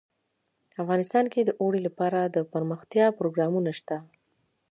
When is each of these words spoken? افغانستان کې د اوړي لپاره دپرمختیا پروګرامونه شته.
افغانستان 0.81 1.25
کې 1.33 1.41
د 1.43 1.51
اوړي 1.61 1.79
لپاره 1.87 2.19
دپرمختیا 2.37 3.05
پروګرامونه 3.19 3.71
شته. 3.79 3.97